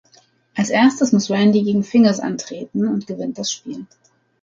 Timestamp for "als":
0.55-0.71